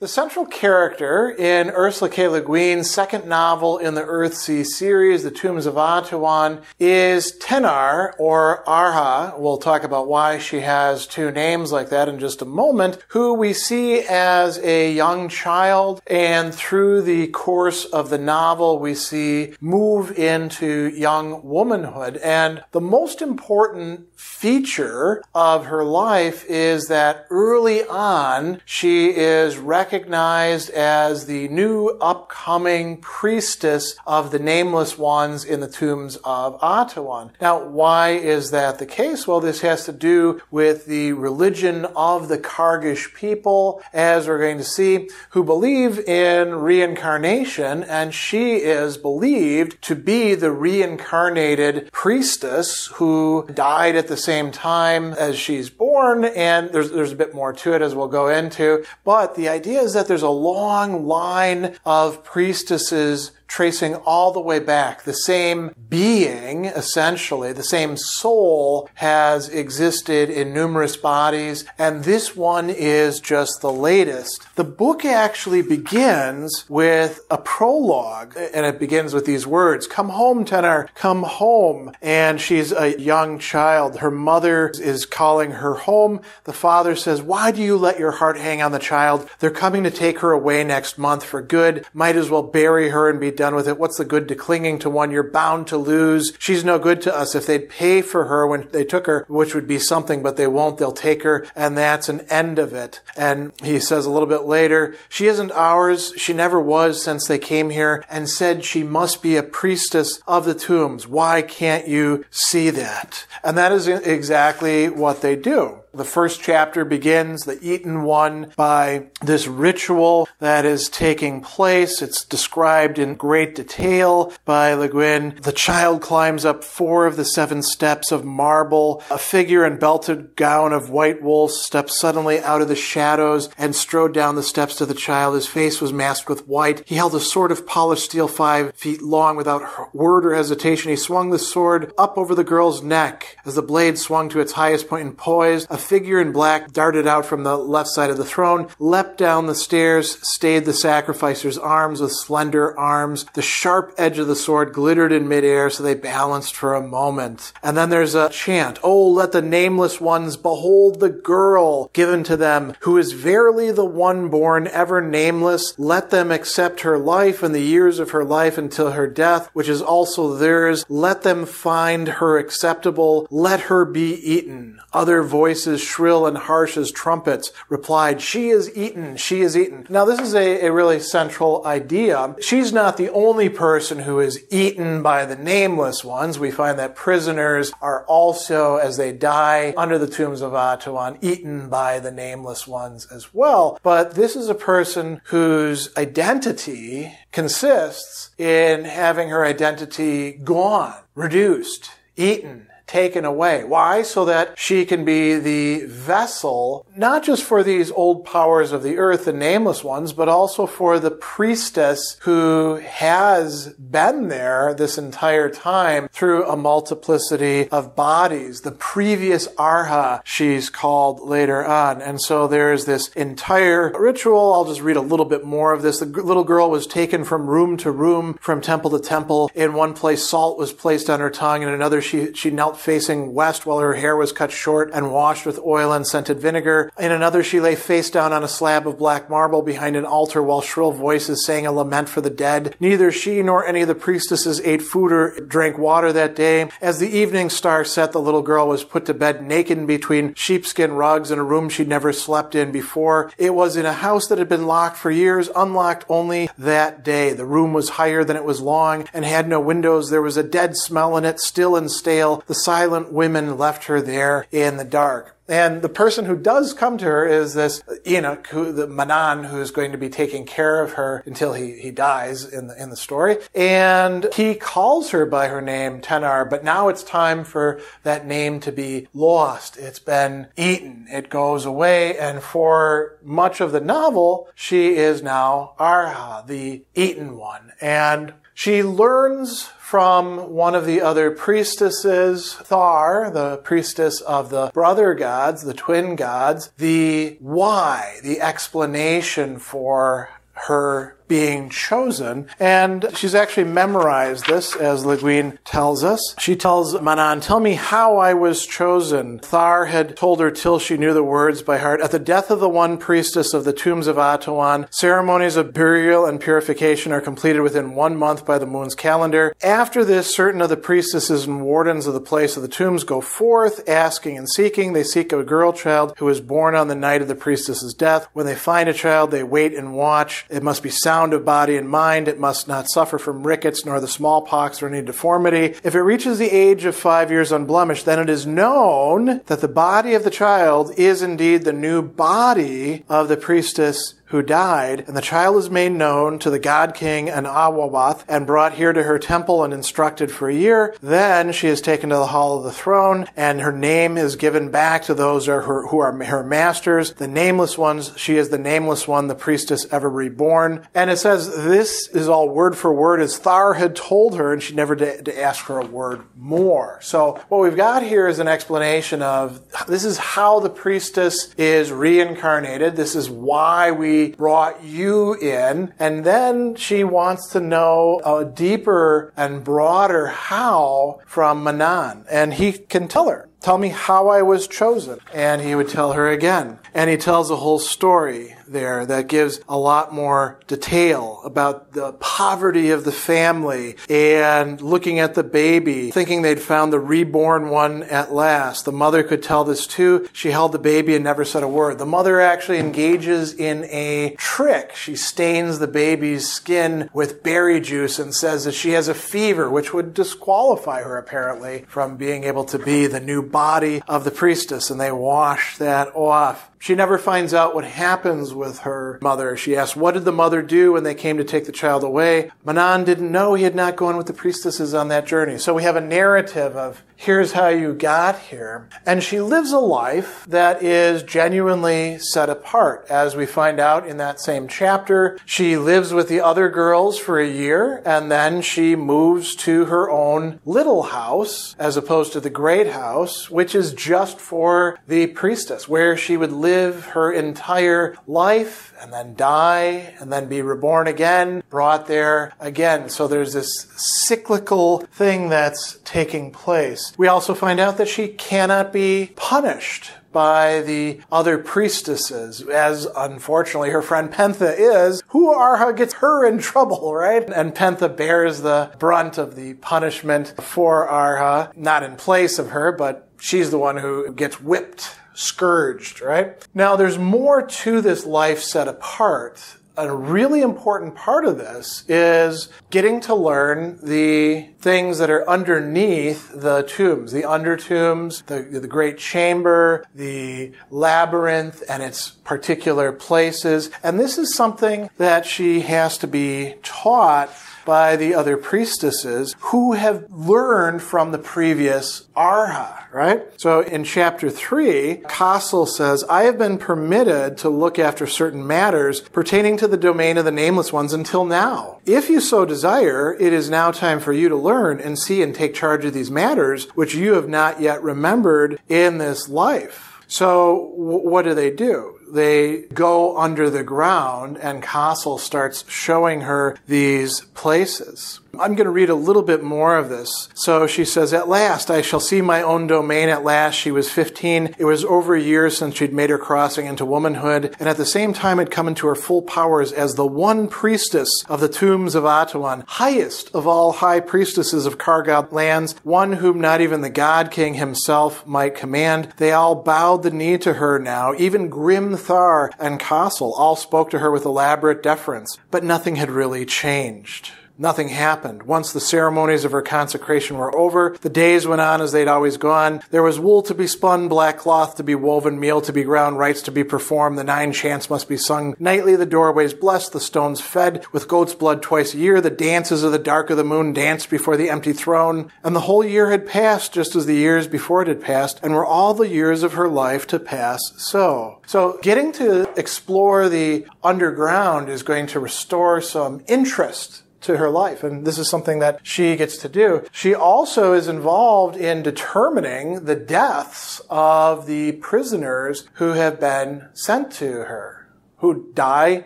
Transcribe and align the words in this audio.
The 0.00 0.08
central 0.08 0.44
character 0.44 1.30
in 1.30 1.70
Ursula 1.70 2.10
K. 2.10 2.26
Le 2.26 2.40
Guin's 2.40 2.90
second 2.90 3.26
novel 3.26 3.78
in 3.78 3.94
the 3.94 4.02
Earthsea 4.02 4.66
series, 4.66 5.22
The 5.22 5.30
Tombs 5.30 5.66
of 5.66 5.76
Atuan, 5.76 6.64
is 6.80 7.38
Tenar, 7.38 8.12
or 8.18 8.68
Arha. 8.68 9.34
We'll 9.38 9.58
talk 9.58 9.84
about 9.84 10.08
why 10.08 10.38
she 10.38 10.60
has 10.60 11.06
two 11.06 11.30
names 11.30 11.70
like 11.70 11.90
that 11.90 12.08
in 12.08 12.18
just 12.18 12.42
a 12.42 12.44
moment, 12.44 12.98
who 13.08 13.34
we 13.34 13.52
see 13.52 14.00
as 14.00 14.58
a 14.58 14.92
young 14.92 15.28
child, 15.28 16.02
and 16.08 16.52
through 16.52 17.02
the 17.02 17.28
course 17.28 17.84
of 17.84 18.10
the 18.10 18.18
novel, 18.18 18.80
we 18.80 18.96
see 18.96 19.54
move 19.60 20.10
into 20.18 20.88
young 20.88 21.40
womanhood. 21.44 22.16
And 22.16 22.64
the 22.72 22.80
most 22.80 23.22
important 23.22 24.08
feature 24.18 25.22
of 25.36 25.66
her 25.66 25.84
life 25.84 26.44
is 26.48 26.88
that 26.88 27.26
early 27.30 27.84
on, 27.84 28.60
she 28.64 29.10
is 29.10 29.56
recognized 29.56 29.83
as 29.92 31.26
the 31.26 31.48
new 31.48 31.88
upcoming 32.00 32.98
priestess 32.98 33.96
of 34.06 34.30
the 34.30 34.38
nameless 34.38 34.96
ones 34.96 35.44
in 35.44 35.60
the 35.60 35.68
tombs 35.68 36.16
of 36.24 36.60
Atuan. 36.60 37.30
Now, 37.40 37.64
why 37.64 38.10
is 38.10 38.50
that 38.50 38.78
the 38.78 38.86
case? 38.86 39.26
Well, 39.26 39.40
this 39.40 39.62
has 39.62 39.86
to 39.86 39.92
do 39.92 40.40
with 40.50 40.86
the 40.86 41.14
religion 41.14 41.86
of 41.96 42.28
the 42.28 42.38
Kargish 42.38 43.14
people, 43.14 43.82
as 43.92 44.28
we're 44.28 44.38
going 44.38 44.58
to 44.58 44.64
see, 44.64 45.08
who 45.30 45.42
believe 45.42 45.98
in 46.00 46.54
reincarnation, 46.54 47.82
and 47.82 48.14
she 48.14 48.56
is 48.56 48.98
believed 48.98 49.80
to 49.82 49.96
be 49.96 50.34
the 50.34 50.52
reincarnated 50.52 51.90
priestess 51.92 52.86
who 52.94 53.48
died 53.52 53.96
at 53.96 54.06
the 54.06 54.16
same 54.16 54.34
same 54.34 54.52
time 54.52 55.12
as 55.12 55.38
she's 55.38 55.70
born, 55.70 56.24
and 56.24 56.70
there's, 56.70 56.90
there's 56.90 57.12
a 57.12 57.16
bit 57.16 57.34
more 57.34 57.52
to 57.52 57.72
it 57.72 57.80
as 57.80 57.94
we'll 57.94 58.08
go 58.08 58.28
into. 58.28 58.84
But 59.04 59.36
the 59.36 59.48
idea 59.48 59.73
is 59.76 59.92
that 59.94 60.08
there's 60.08 60.22
a 60.22 60.28
long 60.28 61.06
line 61.06 61.76
of 61.84 62.24
priestesses 62.24 63.32
tracing 63.54 63.94
all 63.94 64.32
the 64.32 64.40
way 64.40 64.58
back. 64.58 65.04
The 65.04 65.12
same 65.12 65.72
being, 65.88 66.64
essentially, 66.64 67.52
the 67.52 67.62
same 67.62 67.96
soul 67.96 68.90
has 68.94 69.48
existed 69.48 70.28
in 70.28 70.52
numerous 70.52 70.96
bodies, 70.96 71.64
and 71.78 72.02
this 72.02 72.34
one 72.34 72.68
is 72.68 73.20
just 73.20 73.60
the 73.60 73.70
latest. 73.70 74.44
The 74.56 74.64
book 74.64 75.04
actually 75.04 75.62
begins 75.62 76.64
with 76.68 77.20
a 77.30 77.38
prologue, 77.38 78.36
and 78.36 78.66
it 78.66 78.80
begins 78.80 79.14
with 79.14 79.24
these 79.24 79.46
words, 79.46 79.86
Come 79.86 80.08
home, 80.08 80.44
Tenar, 80.44 80.92
come 80.96 81.22
home. 81.22 81.92
And 82.02 82.40
she's 82.40 82.72
a 82.72 83.00
young 83.00 83.38
child. 83.38 83.98
Her 83.98 84.10
mother 84.10 84.72
is 84.74 85.06
calling 85.06 85.52
her 85.52 85.74
home. 85.74 86.22
The 86.42 86.52
father 86.52 86.96
says, 86.96 87.22
Why 87.22 87.52
do 87.52 87.62
you 87.62 87.76
let 87.76 88.00
your 88.00 88.10
heart 88.10 88.36
hang 88.36 88.60
on 88.60 88.72
the 88.72 88.80
child? 88.80 89.30
They're 89.38 89.50
coming 89.52 89.84
to 89.84 89.92
take 89.92 90.18
her 90.18 90.32
away 90.32 90.64
next 90.64 90.98
month 90.98 91.22
for 91.22 91.40
good. 91.40 91.86
Might 91.94 92.16
as 92.16 92.30
well 92.30 92.42
bury 92.42 92.88
her 92.88 93.08
and 93.08 93.20
be 93.20 93.30
done 93.30 93.43
with 93.52 93.66
it. 93.66 93.78
What's 93.78 93.98
the 93.98 94.04
good 94.04 94.28
to 94.28 94.36
clinging 94.36 94.78
to 94.78 94.88
one 94.88 95.10
you're 95.10 95.24
bound 95.24 95.66
to 95.66 95.76
lose? 95.76 96.32
She's 96.38 96.64
no 96.64 96.78
good 96.78 97.02
to 97.02 97.14
us. 97.14 97.34
If 97.34 97.46
they'd 97.46 97.68
pay 97.68 98.00
for 98.00 98.26
her 98.26 98.46
when 98.46 98.68
they 98.70 98.84
took 98.84 99.06
her, 99.06 99.24
which 99.28 99.54
would 99.54 99.66
be 99.66 99.80
something, 99.80 100.22
but 100.22 100.36
they 100.36 100.46
won't, 100.46 100.78
they'll 100.78 100.92
take 100.92 101.24
her, 101.24 101.44
and 101.56 101.76
that's 101.76 102.08
an 102.08 102.20
end 102.30 102.60
of 102.60 102.72
it. 102.72 103.00
And 103.16 103.52
he 103.60 103.80
says 103.80 104.06
a 104.06 104.10
little 104.10 104.28
bit 104.28 104.44
later, 104.44 104.94
she 105.08 105.26
isn't 105.26 105.50
ours. 105.52 106.12
She 106.16 106.32
never 106.32 106.60
was 106.60 107.02
since 107.02 107.26
they 107.26 107.38
came 107.38 107.70
here 107.70 108.04
and 108.08 108.30
said 108.30 108.64
she 108.64 108.84
must 108.84 109.22
be 109.22 109.36
a 109.36 109.42
priestess 109.42 110.20
of 110.26 110.44
the 110.44 110.54
tombs. 110.54 111.08
Why 111.08 111.42
can't 111.42 111.88
you 111.88 112.24
see 112.30 112.70
that? 112.70 113.26
And 113.42 113.58
that 113.58 113.72
is 113.72 113.88
exactly 113.88 114.88
what 114.88 115.20
they 115.20 115.34
do. 115.34 115.80
The 115.94 116.04
first 116.04 116.42
chapter 116.42 116.84
begins, 116.84 117.44
the 117.44 117.58
eaten 117.62 118.02
one, 118.02 118.52
by 118.56 119.10
this 119.22 119.46
ritual 119.46 120.28
that 120.40 120.64
is 120.64 120.88
taking 120.88 121.40
place. 121.40 122.02
It's 122.02 122.24
described 122.24 122.98
in 122.98 123.14
great 123.14 123.54
detail 123.54 124.32
by 124.44 124.74
Le 124.74 124.88
Guin. 124.88 125.38
The 125.40 125.52
child 125.52 126.02
climbs 126.02 126.44
up 126.44 126.64
four 126.64 127.06
of 127.06 127.14
the 127.16 127.24
seven 127.24 127.62
steps 127.62 128.10
of 128.10 128.24
marble. 128.24 129.04
A 129.08 129.18
figure 129.18 129.64
in 129.64 129.78
belted 129.78 130.34
gown 130.34 130.72
of 130.72 130.90
white 130.90 131.22
wool 131.22 131.46
steps 131.46 131.96
suddenly 131.96 132.40
out 132.40 132.60
of 132.60 132.66
the 132.66 132.74
shadows 132.74 133.48
and 133.56 133.76
strode 133.76 134.12
down 134.12 134.34
the 134.34 134.42
steps 134.42 134.74
to 134.76 134.86
the 134.86 134.94
child. 134.94 135.36
His 135.36 135.46
face 135.46 135.80
was 135.80 135.92
masked 135.92 136.28
with 136.28 136.48
white. 136.48 136.82
He 136.88 136.96
held 136.96 137.14
a 137.14 137.20
sword 137.20 137.52
of 137.52 137.68
polished 137.68 138.06
steel 138.06 138.26
five 138.26 138.74
feet 138.74 139.00
long 139.00 139.36
without 139.36 139.94
word 139.94 140.26
or 140.26 140.34
hesitation. 140.34 140.90
He 140.90 140.96
swung 140.96 141.30
the 141.30 141.38
sword 141.38 141.92
up 141.96 142.18
over 142.18 142.34
the 142.34 142.42
girl's 142.42 142.82
neck. 142.82 143.36
As 143.44 143.54
the 143.54 143.62
blade 143.62 143.96
swung 143.96 144.28
to 144.30 144.40
its 144.40 144.52
highest 144.52 144.88
point 144.88 145.06
and 145.06 145.16
poised, 145.16 145.68
a 145.70 145.83
figure 145.84 146.20
in 146.20 146.32
black 146.32 146.72
darted 146.72 147.06
out 147.06 147.26
from 147.26 147.44
the 147.44 147.56
left 147.56 147.88
side 147.90 148.10
of 148.10 148.16
the 148.16 148.24
throne, 148.24 148.68
leapt 148.78 149.18
down 149.18 149.46
the 149.46 149.54
stairs, 149.54 150.18
stayed 150.26 150.64
the 150.64 150.72
sacrificer's 150.72 151.58
arms 151.58 152.00
with 152.00 152.12
slender 152.12 152.78
arms. 152.78 153.26
The 153.34 153.42
sharp 153.42 153.94
edge 153.98 154.18
of 154.18 154.26
the 154.26 154.36
sword 154.36 154.72
glittered 154.72 155.12
in 155.12 155.28
midair, 155.28 155.70
so 155.70 155.82
they 155.82 155.94
balanced 155.94 156.54
for 156.54 156.74
a 156.74 156.86
moment. 156.86 157.52
And 157.62 157.76
then 157.76 157.90
there's 157.90 158.14
a 158.14 158.30
chant, 158.30 158.78
Oh, 158.82 159.08
let 159.08 159.32
the 159.32 159.42
nameless 159.42 160.00
ones 160.00 160.36
behold 160.36 161.00
the 161.00 161.10
girl 161.10 161.90
given 161.92 162.24
to 162.24 162.36
them, 162.36 162.74
who 162.80 162.98
is 162.98 163.12
verily 163.12 163.70
the 163.70 163.84
one 163.84 164.28
born, 164.28 164.66
ever 164.68 165.00
nameless. 165.00 165.74
Let 165.78 166.10
them 166.10 166.30
accept 166.30 166.80
her 166.80 166.98
life 166.98 167.42
and 167.42 167.54
the 167.54 167.60
years 167.60 167.98
of 167.98 168.10
her 168.10 168.24
life 168.24 168.58
until 168.58 168.92
her 168.92 169.06
death, 169.06 169.50
which 169.52 169.68
is 169.68 169.82
also 169.82 170.34
theirs. 170.34 170.84
Let 170.88 171.22
them 171.22 171.46
find 171.46 172.08
her 172.08 172.38
acceptable. 172.38 173.26
Let 173.30 173.60
her 173.62 173.84
be 173.84 174.14
eaten. 174.14 174.80
Other 174.92 175.22
voices 175.22 175.73
shrill 175.82 176.04
shrill 176.04 176.26
and 176.26 176.36
harsh 176.36 176.76
as 176.76 176.92
trumpets, 176.92 177.50
replied, 177.70 178.20
She 178.20 178.50
is 178.50 178.70
eaten, 178.76 179.16
she 179.16 179.40
is 179.40 179.56
eaten. 179.56 179.86
Now, 179.88 180.04
this 180.04 180.20
is 180.20 180.34
a, 180.34 180.66
a 180.66 180.70
really 180.70 181.00
central 181.00 181.66
idea. 181.66 182.36
She's 182.40 182.74
not 182.74 182.98
the 182.98 183.10
only 183.10 183.48
person 183.48 184.00
who 184.00 184.20
is 184.20 184.44
eaten 184.50 185.02
by 185.02 185.24
the 185.24 185.36
nameless 185.36 186.04
ones. 186.04 186.38
We 186.38 186.50
find 186.50 186.78
that 186.78 186.94
prisoners 186.94 187.72
are 187.80 188.04
also, 188.04 188.76
as 188.76 188.98
they 188.98 189.12
die 189.12 189.72
under 189.78 189.98
the 189.98 190.06
tombs 190.06 190.42
of 190.42 190.52
Atuan, 190.52 191.18
eaten 191.22 191.70
by 191.70 192.00
the 192.00 192.12
nameless 192.12 192.66
ones 192.66 193.06
as 193.10 193.32
well. 193.32 193.78
But 193.82 194.14
this 194.14 194.36
is 194.36 194.50
a 194.50 194.54
person 194.54 195.22
whose 195.24 195.90
identity 195.96 197.12
consists 197.32 198.30
in 198.36 198.84
having 198.84 199.30
her 199.30 199.44
identity 199.44 200.32
gone, 200.32 200.96
reduced, 201.14 201.90
eaten, 202.16 202.68
taken 202.86 203.24
away. 203.24 203.64
Why? 203.64 204.02
So 204.02 204.24
that 204.24 204.58
she 204.58 204.84
can 204.84 205.04
be 205.04 205.38
the 205.38 205.86
vessel, 205.86 206.86
not 206.96 207.24
just 207.24 207.42
for 207.42 207.62
these 207.62 207.90
old 207.92 208.24
powers 208.24 208.72
of 208.72 208.82
the 208.82 208.98
earth, 208.98 209.24
the 209.24 209.32
nameless 209.32 209.82
ones, 209.82 210.12
but 210.12 210.28
also 210.28 210.66
for 210.66 210.98
the 210.98 211.10
priestess 211.10 212.16
who 212.22 212.76
has 212.76 213.68
been 213.74 214.28
there 214.28 214.74
this 214.74 214.98
entire 214.98 215.48
time 215.48 216.08
through 216.12 216.46
a 216.46 216.56
multiplicity 216.56 217.68
of 217.70 217.96
bodies. 217.96 218.60
The 218.60 218.72
previous 218.72 219.48
Arha, 219.58 220.22
she's 220.24 220.70
called 220.70 221.20
later 221.20 221.64
on. 221.64 222.02
And 222.02 222.20
so 222.20 222.46
there's 222.46 222.84
this 222.84 223.08
entire 223.10 223.92
ritual. 223.98 224.52
I'll 224.52 224.64
just 224.64 224.80
read 224.80 224.96
a 224.96 225.00
little 225.00 225.26
bit 225.26 225.44
more 225.44 225.72
of 225.72 225.82
this. 225.82 226.00
The 226.00 226.06
little 226.06 226.44
girl 226.44 226.70
was 226.70 226.86
taken 226.86 227.24
from 227.24 227.46
room 227.46 227.76
to 227.78 227.90
room, 227.90 228.38
from 228.40 228.60
temple 228.60 228.90
to 228.90 228.98
temple. 228.98 229.50
In 229.54 229.72
one 229.72 229.94
place, 229.94 230.24
salt 230.24 230.58
was 230.58 230.72
placed 230.72 231.08
on 231.08 231.20
her 231.20 231.30
tongue. 231.30 231.62
In 231.62 231.68
another, 231.68 232.00
she, 232.00 232.32
she 232.34 232.50
knelt 232.50 232.73
facing 232.78 233.34
west 233.34 233.66
while 233.66 233.78
her 233.78 233.94
hair 233.94 234.16
was 234.16 234.32
cut 234.32 234.50
short 234.50 234.90
and 234.92 235.12
washed 235.12 235.44
with 235.44 235.58
oil 235.60 235.92
and 235.92 236.06
scented 236.06 236.40
vinegar. 236.40 236.90
In 236.98 237.12
another, 237.12 237.42
she 237.42 237.60
lay 237.60 237.74
face 237.74 238.10
down 238.10 238.32
on 238.32 238.42
a 238.42 238.48
slab 238.48 238.86
of 238.86 238.98
black 238.98 239.28
marble 239.28 239.62
behind 239.62 239.96
an 239.96 240.04
altar 240.04 240.42
while 240.42 240.60
shrill 240.60 240.92
voices 240.92 241.44
sang 241.44 241.66
a 241.66 241.72
lament 241.72 242.08
for 242.08 242.20
the 242.20 242.30
dead. 242.30 242.74
Neither 242.80 243.12
she 243.12 243.42
nor 243.42 243.66
any 243.66 243.82
of 243.82 243.88
the 243.88 243.94
priestesses 243.94 244.60
ate 244.60 244.82
food 244.82 245.12
or 245.12 245.40
drank 245.40 245.76
water 245.78 246.12
that 246.12 246.34
day. 246.34 246.68
As 246.80 247.00
the 247.00 247.10
evening 247.10 247.50
star 247.50 247.84
set, 247.84 248.12
the 248.12 248.20
little 248.20 248.42
girl 248.42 248.68
was 248.68 248.84
put 248.84 249.06
to 249.06 249.14
bed 249.14 249.42
naked 249.42 249.74
between 249.86 250.34
sheepskin 250.34 250.92
rugs 250.92 251.30
in 251.30 251.38
a 251.38 251.44
room 251.44 251.68
she'd 251.68 251.88
never 251.88 252.12
slept 252.12 252.54
in 252.54 252.70
before. 252.70 253.32
It 253.36 253.54
was 253.54 253.76
in 253.76 253.86
a 253.86 253.92
house 253.92 254.28
that 254.28 254.38
had 254.38 254.48
been 254.48 254.66
locked 254.66 254.96
for 254.96 255.10
years, 255.10 255.50
unlocked 255.56 256.04
only 256.08 256.48
that 256.58 257.02
day. 257.04 257.32
The 257.32 257.46
room 257.46 257.72
was 257.72 257.90
higher 257.90 258.22
than 258.22 258.36
it 258.36 258.44
was 258.44 258.60
long 258.60 259.06
and 259.12 259.24
had 259.24 259.48
no 259.48 259.60
windows. 259.60 260.10
There 260.10 260.22
was 260.22 260.36
a 260.36 260.42
dead 260.42 260.76
smell 260.76 261.16
in 261.16 261.24
it, 261.24 261.40
still 261.40 261.76
and 261.76 261.90
stale. 261.90 262.42
The 262.46 262.54
silent 262.64 263.12
women 263.12 263.58
left 263.58 263.84
her 263.84 264.00
there 264.00 264.46
in 264.50 264.78
the 264.78 264.84
dark. 264.84 265.36
And 265.46 265.82
the 265.82 265.90
person 265.90 266.24
who 266.24 266.36
does 266.36 266.72
come 266.72 266.96
to 266.98 267.04
her 267.04 267.26
is 267.26 267.52
this 267.52 267.82
eunuch, 268.04 268.46
who, 268.46 268.72
the 268.72 268.86
Manan, 268.86 269.44
who 269.44 269.60
is 269.60 269.70
going 269.70 269.92
to 269.92 269.98
be 269.98 270.08
taking 270.08 270.46
care 270.46 270.82
of 270.82 270.94
her 270.94 271.22
until 271.26 271.52
he, 271.52 271.72
he 271.72 271.90
dies 271.90 272.46
in 272.46 272.68
the, 272.68 272.82
in 272.82 272.88
the 272.88 272.96
story. 272.96 273.36
And 273.54 274.26
he 274.34 274.54
calls 274.54 275.10
her 275.10 275.26
by 275.26 275.48
her 275.48 275.60
name, 275.60 276.00
Tenar, 276.00 276.48
but 276.48 276.64
now 276.64 276.88
it's 276.88 277.02
time 277.02 277.44
for 277.44 277.78
that 278.04 278.26
name 278.26 278.58
to 278.60 278.72
be 278.72 279.06
lost. 279.12 279.76
It's 279.76 279.98
been 279.98 280.46
eaten. 280.56 281.06
It 281.10 281.28
goes 281.28 281.66
away. 281.66 282.16
And 282.16 282.42
for 282.42 283.18
much 283.22 283.60
of 283.60 283.72
the 283.72 283.80
novel, 283.80 284.48
she 284.54 284.96
is 284.96 285.22
now 285.22 285.74
Arha, 285.78 286.44
the 286.46 286.84
eaten 286.94 287.36
one. 287.36 287.72
And 287.82 288.32
she 288.54 288.82
learns 288.82 289.64
from 289.78 290.54
one 290.54 290.74
of 290.74 290.86
the 290.86 291.00
other 291.00 291.30
priestesses, 291.30 292.54
Thar, 292.54 293.30
the 293.30 293.58
priestess 293.58 294.20
of 294.20 294.50
the 294.50 294.70
brother 294.72 295.12
gods, 295.14 295.62
the 295.62 295.74
twin 295.74 296.16
gods, 296.16 296.70
the 296.78 297.36
why, 297.40 298.18
the 298.22 298.40
explanation 298.40 299.58
for 299.58 300.30
her 300.52 301.16
being 301.28 301.70
chosen. 301.70 302.48
And 302.60 303.06
she's 303.14 303.34
actually 303.34 303.64
memorized 303.64 304.46
this, 304.46 304.76
as 304.76 305.04
Le 305.04 305.16
Guin 305.16 305.58
tells 305.64 306.04
us. 306.04 306.34
She 306.38 306.56
tells 306.56 307.00
Manan, 307.00 307.40
Tell 307.40 307.60
me 307.60 307.74
how 307.74 308.18
I 308.18 308.34
was 308.34 308.66
chosen. 308.66 309.38
Thar 309.38 309.86
had 309.86 310.16
told 310.16 310.40
her 310.40 310.50
till 310.50 310.78
she 310.78 310.96
knew 310.96 311.14
the 311.14 311.22
words 311.22 311.62
by 311.62 311.78
heart. 311.78 312.00
At 312.00 312.10
the 312.10 312.18
death 312.18 312.50
of 312.50 312.60
the 312.60 312.68
one 312.68 312.98
priestess 312.98 313.54
of 313.54 313.64
the 313.64 313.72
tombs 313.72 314.06
of 314.06 314.16
Atuan, 314.16 314.92
ceremonies 314.92 315.56
of 315.56 315.72
burial 315.72 316.26
and 316.26 316.40
purification 316.40 317.12
are 317.12 317.20
completed 317.20 317.60
within 317.60 317.94
one 317.94 318.16
month 318.16 318.44
by 318.44 318.58
the 318.58 318.66
moon's 318.66 318.94
calendar. 318.94 319.54
After 319.62 320.04
this, 320.04 320.34
certain 320.34 320.60
of 320.60 320.68
the 320.68 320.76
priestesses 320.76 321.46
and 321.46 321.62
wardens 321.62 322.06
of 322.06 322.14
the 322.14 322.20
place 322.20 322.56
of 322.56 322.62
the 322.62 322.68
tombs 322.68 323.04
go 323.04 323.20
forth, 323.20 323.88
asking 323.88 324.36
and 324.36 324.48
seeking. 324.48 324.92
They 324.92 325.04
seek 325.04 325.32
a 325.32 325.42
girl 325.42 325.72
child 325.72 326.14
who 326.18 326.26
was 326.26 326.40
born 326.40 326.74
on 326.74 326.88
the 326.88 326.94
night 326.94 327.22
of 327.22 327.28
the 327.28 327.34
priestess's 327.34 327.94
death. 327.94 328.28
When 328.32 328.46
they 328.46 328.54
find 328.54 328.88
a 328.88 328.94
child, 328.94 329.30
they 329.30 329.42
wait 329.42 329.74
and 329.74 329.94
watch. 329.94 330.44
It 330.50 330.62
must 330.62 330.82
be 330.82 330.90
sound 330.90 331.13
sound 331.14 331.32
of 331.32 331.44
body 331.44 331.76
and 331.76 331.88
mind. 331.88 332.26
It 332.26 332.40
must 332.40 332.66
not 332.66 332.90
suffer 332.90 333.18
from 333.18 333.46
rickets 333.46 333.84
nor 333.84 334.00
the 334.00 334.08
smallpox 334.08 334.82
or 334.82 334.88
any 334.88 335.00
deformity. 335.00 335.76
If 335.84 335.94
it 335.94 336.00
reaches 336.00 336.40
the 336.40 336.50
age 336.50 336.84
of 336.86 336.96
five 336.96 337.30
years 337.30 337.52
unblemished, 337.52 338.04
then 338.04 338.18
it 338.18 338.28
is 338.28 338.46
known 338.46 339.40
that 339.46 339.60
the 339.60 339.68
body 339.68 340.14
of 340.14 340.24
the 340.24 340.30
child 340.30 340.92
is 340.96 341.22
indeed 341.22 341.62
the 341.62 341.72
new 341.72 342.02
body 342.02 343.04
of 343.08 343.28
the 343.28 343.36
priestess 343.36 344.14
who 344.34 344.42
died, 344.42 345.04
and 345.06 345.16
the 345.16 345.22
child 345.22 345.56
is 345.56 345.70
made 345.70 345.92
known 345.92 346.40
to 346.40 346.50
the 346.50 346.58
god 346.58 346.92
king 346.92 347.30
and 347.30 347.46
Awabath, 347.46 348.24
and 348.28 348.44
brought 348.44 348.74
here 348.74 348.92
to 348.92 349.04
her 349.04 349.16
temple 349.16 349.62
and 349.62 349.72
instructed 349.72 350.28
for 350.28 350.48
a 350.48 350.54
year. 350.54 350.92
Then 351.00 351.52
she 351.52 351.68
is 351.68 351.80
taken 351.80 352.10
to 352.10 352.16
the 352.16 352.26
hall 352.26 352.58
of 352.58 352.64
the 352.64 352.72
throne, 352.72 353.28
and 353.36 353.60
her 353.60 353.70
name 353.70 354.18
is 354.18 354.34
given 354.34 354.72
back 354.72 355.04
to 355.04 355.14
those 355.14 355.46
who 355.46 355.52
are 355.52 355.60
her, 355.60 355.86
who 355.86 355.98
are 355.98 356.24
her 356.24 356.42
masters, 356.42 357.12
the 357.12 357.28
nameless 357.28 357.78
ones. 357.78 358.12
She 358.16 358.36
is 358.36 358.48
the 358.48 358.58
nameless 358.58 359.06
one, 359.06 359.28
the 359.28 359.36
priestess 359.36 359.86
ever 359.92 360.10
reborn. 360.10 360.84
And 360.96 361.10
it 361.10 361.18
says 361.18 361.54
this 361.64 362.08
is 362.08 362.28
all 362.28 362.48
word 362.48 362.76
for 362.76 362.92
word 362.92 363.20
as 363.20 363.38
Thar 363.38 363.74
had 363.74 363.94
told 363.94 364.36
her, 364.36 364.52
and 364.52 364.60
she 364.60 364.74
never 364.74 364.96
did 364.96 365.28
ask 365.28 365.64
for 365.64 365.78
a 365.78 365.86
word 365.86 366.22
more. 366.36 366.98
So 367.02 367.40
what 367.48 367.60
we've 367.60 367.76
got 367.76 368.02
here 368.02 368.26
is 368.26 368.40
an 368.40 368.48
explanation 368.48 369.22
of 369.22 369.60
this 369.86 370.04
is 370.04 370.18
how 370.18 370.58
the 370.58 370.70
priestess 370.70 371.54
is 371.56 371.92
reincarnated. 371.92 372.96
This 372.96 373.14
is 373.14 373.30
why 373.30 373.92
we 373.92 374.23
brought 374.28 374.82
you 374.84 375.34
in. 375.34 375.92
And 375.98 376.24
then 376.24 376.74
she 376.74 377.04
wants 377.04 377.48
to 377.50 377.60
know 377.60 378.20
a 378.24 378.44
deeper 378.44 379.32
and 379.36 379.64
broader 379.64 380.26
how 380.26 381.20
from 381.26 381.62
Manan. 381.62 382.24
And 382.30 382.54
he 382.54 382.72
can 382.72 383.08
tell 383.08 383.28
her. 383.28 383.48
Tell 383.64 383.78
me 383.78 383.88
how 383.88 384.28
I 384.28 384.42
was 384.42 384.68
chosen. 384.68 385.20
And 385.32 385.62
he 385.62 385.74
would 385.74 385.88
tell 385.88 386.12
her 386.12 386.28
again. 386.28 386.80
And 386.92 387.08
he 387.08 387.16
tells 387.16 387.50
a 387.50 387.56
whole 387.56 387.78
story 387.78 388.54
there 388.68 389.06
that 389.06 389.26
gives 389.26 389.60
a 389.68 389.78
lot 389.78 390.12
more 390.12 390.60
detail 390.66 391.40
about 391.44 391.92
the 391.92 392.12
poverty 392.14 392.90
of 392.90 393.04
the 393.04 393.12
family 393.12 393.96
and 394.08 394.80
looking 394.80 395.18
at 395.18 395.34
the 395.34 395.42
baby, 395.42 396.10
thinking 396.10 396.42
they'd 396.42 396.60
found 396.60 396.92
the 396.92 397.00
reborn 397.00 397.70
one 397.70 398.02
at 398.04 398.32
last. 398.32 398.84
The 398.84 398.92
mother 398.92 399.22
could 399.22 399.42
tell 399.42 399.64
this 399.64 399.86
too. 399.86 400.28
She 400.32 400.50
held 400.50 400.72
the 400.72 400.78
baby 400.78 401.14
and 401.14 401.24
never 401.24 401.44
said 401.44 401.62
a 401.62 401.68
word. 401.68 401.98
The 401.98 402.06
mother 402.06 402.40
actually 402.40 402.78
engages 402.78 403.54
in 403.54 403.84
a 403.84 404.34
trick. 404.36 404.94
She 404.94 405.16
stains 405.16 405.78
the 405.78 405.88
baby's 405.88 406.50
skin 406.50 407.08
with 407.12 407.42
berry 407.42 407.80
juice 407.80 408.18
and 408.18 408.34
says 408.34 408.64
that 408.64 408.72
she 408.72 408.90
has 408.90 409.08
a 409.08 409.14
fever, 409.14 409.70
which 409.70 409.94
would 409.94 410.12
disqualify 410.12 411.02
her 411.02 411.16
apparently 411.16 411.84
from 411.88 412.16
being 412.16 412.44
able 412.44 412.64
to 412.64 412.78
be 412.78 413.06
the 413.06 413.20
new 413.20 413.42
body 413.54 414.02
of 414.08 414.24
the 414.24 414.30
priestess, 414.30 414.90
and 414.90 415.00
they 415.00 415.12
wash 415.12 415.78
that 415.78 416.08
off. 416.14 416.68
She 416.84 416.94
never 416.94 417.16
finds 417.16 417.54
out 417.54 417.74
what 417.74 417.86
happens 417.86 418.52
with 418.52 418.80
her 418.80 419.18
mother. 419.22 419.56
She 419.56 419.74
asks, 419.74 419.96
What 419.96 420.12
did 420.12 420.26
the 420.26 420.32
mother 420.32 420.60
do 420.60 420.92
when 420.92 421.02
they 421.02 421.14
came 421.14 421.38
to 421.38 421.42
take 421.44 421.64
the 421.64 421.72
child 421.72 422.04
away? 422.04 422.50
Manan 422.62 423.04
didn't 423.04 423.32
know 423.32 423.54
he 423.54 423.62
had 423.62 423.74
not 423.74 423.96
gone 423.96 424.18
with 424.18 424.26
the 424.26 424.34
priestesses 424.34 424.92
on 424.92 425.08
that 425.08 425.26
journey. 425.26 425.56
So 425.56 425.72
we 425.72 425.82
have 425.82 425.96
a 425.96 426.00
narrative 426.02 426.76
of 426.76 427.02
here's 427.16 427.52
how 427.52 427.68
you 427.68 427.94
got 427.94 428.38
here. 428.38 428.86
And 429.06 429.22
she 429.22 429.40
lives 429.40 429.72
a 429.72 429.78
life 429.78 430.44
that 430.46 430.82
is 430.82 431.22
genuinely 431.22 432.18
set 432.18 432.50
apart. 432.50 433.06
As 433.08 433.34
we 433.34 433.46
find 433.46 433.80
out 433.80 434.06
in 434.06 434.18
that 434.18 434.38
same 434.38 434.68
chapter, 434.68 435.38
she 435.46 435.78
lives 435.78 436.12
with 436.12 436.28
the 436.28 436.42
other 436.42 436.68
girls 436.68 437.18
for 437.18 437.40
a 437.40 437.48
year 437.48 438.02
and 438.04 438.30
then 438.30 438.60
she 438.60 438.94
moves 438.94 439.56
to 439.56 439.86
her 439.86 440.10
own 440.10 440.60
little 440.66 441.04
house 441.04 441.74
as 441.78 441.96
opposed 441.96 442.34
to 442.34 442.40
the 442.40 442.50
great 442.50 442.88
house, 442.88 443.48
which 443.48 443.74
is 443.74 443.94
just 443.94 444.38
for 444.38 444.98
the 445.08 445.28
priestess, 445.28 445.88
where 445.88 446.18
she 446.18 446.36
would 446.36 446.52
live 446.52 446.73
live 446.74 447.06
her 447.06 447.32
entire 447.32 448.16
life 448.26 448.94
and 449.00 449.12
then 449.12 449.34
die 449.34 450.14
and 450.18 450.32
then 450.32 450.48
be 450.48 450.62
reborn 450.62 451.06
again, 451.06 451.62
brought 451.70 452.06
there 452.06 452.52
again. 452.58 453.08
So 453.08 453.28
there's 453.28 453.52
this 453.52 453.86
cyclical 453.96 455.00
thing 455.12 455.48
that's 455.48 455.98
taking 456.04 456.50
place. 456.50 457.12
We 457.16 457.28
also 457.28 457.54
find 457.54 457.78
out 457.80 457.96
that 457.98 458.08
she 458.08 458.28
cannot 458.28 458.92
be 458.92 459.32
punished 459.36 460.10
by 460.32 460.80
the 460.80 461.20
other 461.30 461.58
priestesses, 461.58 462.60
as 462.62 463.06
unfortunately 463.16 463.90
her 463.90 464.02
friend 464.02 464.32
Penthe 464.32 464.74
is, 464.76 465.22
who 465.28 465.48
Arha 465.52 465.94
gets 465.94 466.14
her 466.14 466.44
in 466.44 466.58
trouble, 466.58 467.14
right? 467.14 467.48
And 467.48 467.72
Penthe 467.72 468.16
bears 468.16 468.62
the 468.62 468.90
brunt 468.98 469.38
of 469.38 469.54
the 469.54 469.74
punishment 469.74 470.54
for 470.60 471.08
Arha, 471.08 471.70
not 471.76 472.02
in 472.02 472.16
place 472.16 472.58
of 472.58 472.70
her, 472.70 472.90
but 472.90 473.28
she's 473.38 473.70
the 473.70 473.78
one 473.78 473.98
who 473.98 474.32
gets 474.32 474.60
whipped 474.60 475.16
scourged, 475.34 476.20
right? 476.20 476.66
Now, 476.72 476.96
there's 476.96 477.18
more 477.18 477.66
to 477.66 478.00
this 478.00 478.24
life 478.24 478.60
set 478.62 478.88
apart. 478.88 479.76
A 479.96 480.12
really 480.12 480.60
important 480.60 481.14
part 481.14 481.44
of 481.44 481.56
this 481.56 482.04
is 482.08 482.68
getting 482.90 483.20
to 483.22 483.34
learn 483.34 484.00
the 484.02 484.70
things 484.80 485.18
that 485.18 485.30
are 485.30 485.48
underneath 485.48 486.50
the 486.52 486.82
tombs, 486.82 487.30
the 487.30 487.44
undertombs, 487.44 488.42
the, 488.42 488.62
the 488.62 488.88
great 488.88 489.18
chamber, 489.18 490.04
the 490.12 490.72
labyrinth, 490.90 491.84
and 491.88 492.02
its 492.02 492.30
particular 492.30 493.12
places. 493.12 493.88
And 494.02 494.18
this 494.18 494.36
is 494.36 494.52
something 494.52 495.10
that 495.18 495.46
she 495.46 495.82
has 495.82 496.18
to 496.18 496.26
be 496.26 496.74
taught 496.82 497.50
by 497.84 498.16
the 498.16 498.34
other 498.34 498.56
priestesses 498.56 499.54
who 499.58 499.92
have 499.92 500.26
learned 500.30 501.02
from 501.02 501.32
the 501.32 501.38
previous 501.38 502.26
Arha, 502.36 503.06
right? 503.12 503.42
So 503.60 503.80
in 503.80 504.04
chapter 504.04 504.50
3, 504.50 505.22
Kassel 505.24 505.86
says, 505.86 506.24
I 506.24 506.44
have 506.44 506.58
been 506.58 506.78
permitted 506.78 507.58
to 507.58 507.68
look 507.68 507.98
after 507.98 508.26
certain 508.26 508.66
matters 508.66 509.20
pertaining 509.20 509.76
to 509.78 509.88
the 509.88 509.96
domain 509.96 510.36
of 510.36 510.44
the 510.44 510.50
nameless 510.50 510.92
ones 510.92 511.12
until 511.12 511.44
now. 511.44 512.00
If 512.06 512.28
you 512.28 512.40
so 512.40 512.64
desire, 512.64 513.34
it 513.34 513.52
is 513.52 513.70
now 513.70 513.90
time 513.90 514.20
for 514.20 514.32
you 514.32 514.48
to 514.48 514.56
learn 514.56 515.00
and 515.00 515.18
see 515.18 515.42
and 515.42 515.54
take 515.54 515.74
charge 515.74 516.04
of 516.04 516.14
these 516.14 516.30
matters 516.30 516.86
which 516.94 517.14
you 517.14 517.34
have 517.34 517.48
not 517.48 517.80
yet 517.80 518.02
remembered 518.02 518.80
in 518.88 519.18
this 519.18 519.48
life. 519.48 520.22
So 520.26 520.90
what 520.96 521.42
do 521.42 521.54
they 521.54 521.70
do? 521.70 522.13
They 522.30 522.82
go 522.92 523.36
under 523.38 523.70
the 523.70 523.84
ground 523.84 524.58
and 524.58 524.82
Kassel 524.82 525.38
starts 525.38 525.84
showing 525.88 526.42
her 526.42 526.76
these 526.86 527.42
places. 527.54 528.40
I'm 528.60 528.74
going 528.74 528.86
to 528.86 528.90
read 528.90 529.10
a 529.10 529.14
little 529.14 529.42
bit 529.42 529.62
more 529.62 529.96
of 529.96 530.08
this. 530.08 530.48
So 530.54 530.86
she 530.86 531.04
says, 531.04 531.32
At 531.32 531.48
last 531.48 531.90
I 531.90 532.02
shall 532.02 532.20
see 532.20 532.40
my 532.40 532.62
own 532.62 532.86
domain. 532.86 533.28
At 533.28 533.44
last 533.44 533.74
she 533.74 533.90
was 533.90 534.10
15. 534.10 534.76
It 534.78 534.84
was 534.84 535.04
over 535.04 535.34
a 535.34 535.40
year 535.40 535.70
since 535.70 535.96
she'd 535.96 536.12
made 536.12 536.30
her 536.30 536.38
crossing 536.38 536.86
into 536.86 537.04
womanhood, 537.04 537.74
and 537.78 537.88
at 537.88 537.96
the 537.96 538.06
same 538.06 538.32
time 538.32 538.58
had 538.58 538.70
come 538.70 538.88
into 538.88 539.06
her 539.06 539.14
full 539.14 539.42
powers 539.42 539.92
as 539.92 540.14
the 540.14 540.26
one 540.26 540.68
priestess 540.68 541.30
of 541.48 541.60
the 541.60 541.68
tombs 541.68 542.14
of 542.14 542.24
Atuan, 542.24 542.84
highest 542.86 543.54
of 543.54 543.66
all 543.66 543.92
high 543.92 544.20
priestesses 544.20 544.86
of 544.86 544.98
Kargad 544.98 545.52
lands, 545.52 545.94
one 546.02 546.34
whom 546.34 546.60
not 546.60 546.80
even 546.80 547.00
the 547.00 547.10
god 547.10 547.50
king 547.50 547.74
himself 547.74 548.46
might 548.46 548.74
command. 548.74 549.32
They 549.36 549.52
all 549.52 549.74
bowed 549.74 550.22
the 550.22 550.30
knee 550.30 550.58
to 550.58 550.74
her 550.74 550.98
now. 550.98 551.34
Even 551.34 551.68
grim 551.68 552.16
Thar 552.16 552.70
and 552.78 553.00
Kassel 553.00 553.52
all 553.58 553.76
spoke 553.76 554.10
to 554.10 554.18
her 554.18 554.30
with 554.30 554.44
elaborate 554.44 555.02
deference, 555.02 555.58
but 555.70 555.84
nothing 555.84 556.16
had 556.16 556.30
really 556.30 556.64
changed. 556.64 557.50
Nothing 557.78 558.08
happened. 558.08 558.62
Once 558.62 558.92
the 558.92 559.00
ceremonies 559.00 559.64
of 559.64 559.72
her 559.72 559.82
consecration 559.82 560.56
were 560.56 560.74
over, 560.76 561.16
the 561.20 561.28
days 561.28 561.66
went 561.66 561.80
on 561.80 562.00
as 562.00 562.12
they'd 562.12 562.28
always 562.28 562.56
gone. 562.56 563.02
There 563.10 563.22
was 563.22 563.40
wool 563.40 563.62
to 563.62 563.74
be 563.74 563.86
spun, 563.86 564.28
black 564.28 564.58
cloth 564.58 564.96
to 564.96 565.02
be 565.02 565.14
woven, 565.14 565.58
meal 565.58 565.80
to 565.82 565.92
be 565.92 566.04
ground, 566.04 566.38
rites 566.38 566.62
to 566.62 566.70
be 566.70 566.84
performed, 566.84 567.38
the 567.38 567.44
nine 567.44 567.72
chants 567.72 568.08
must 568.08 568.28
be 568.28 568.36
sung 568.36 568.74
nightly, 568.78 569.16
the 569.16 569.26
doorways 569.26 569.74
blessed, 569.74 570.12
the 570.12 570.20
stones 570.20 570.60
fed 570.60 571.04
with 571.12 571.28
goat's 571.28 571.54
blood 571.54 571.82
twice 571.82 572.14
a 572.14 572.18
year, 572.18 572.40
the 572.40 572.50
dances 572.50 573.02
of 573.02 573.12
the 573.12 573.18
dark 573.18 573.50
of 573.50 573.56
the 573.56 573.64
moon 573.64 573.92
danced 573.92 574.30
before 574.30 574.56
the 574.56 574.70
empty 574.70 574.92
throne, 574.92 575.50
and 575.62 575.74
the 575.74 575.80
whole 575.80 576.04
year 576.04 576.30
had 576.30 576.46
passed 576.46 576.92
just 576.92 577.16
as 577.16 577.26
the 577.26 577.34
years 577.34 577.66
before 577.66 578.02
it 578.02 578.08
had 578.08 578.20
passed, 578.20 578.60
and 578.62 578.74
were 578.74 578.86
all 578.86 579.14
the 579.14 579.28
years 579.28 579.62
of 579.62 579.74
her 579.74 579.88
life 579.88 580.26
to 580.26 580.38
pass 580.38 580.80
so. 580.96 581.60
So 581.66 581.98
getting 582.02 582.32
to 582.32 582.70
explore 582.78 583.48
the 583.48 583.86
underground 584.02 584.88
is 584.88 585.02
going 585.02 585.26
to 585.28 585.40
restore 585.40 586.00
some 586.00 586.42
interest 586.46 587.23
to 587.44 587.56
her 587.58 587.70
life. 587.70 588.02
And 588.02 588.26
this 588.26 588.38
is 588.38 588.48
something 588.50 588.78
that 588.80 589.00
she 589.02 589.36
gets 589.36 589.56
to 589.58 589.68
do. 589.68 590.06
She 590.12 590.34
also 590.34 590.92
is 590.92 591.08
involved 591.08 591.76
in 591.76 592.02
determining 592.02 593.04
the 593.04 593.16
deaths 593.16 594.00
of 594.10 594.66
the 594.66 594.92
prisoners 594.92 595.88
who 595.94 596.12
have 596.12 596.40
been 596.40 596.88
sent 596.92 597.30
to 597.32 597.50
her, 597.64 598.03
who 598.44 598.70
die 598.74 599.24